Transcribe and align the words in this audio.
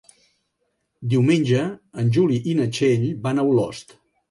Diumenge 1.11 1.61
en 2.05 2.11
Juli 2.17 2.41
i 2.55 2.57
na 2.63 2.69
Txell 2.79 3.07
van 3.29 3.45
a 3.45 3.49
Olost. 3.53 3.99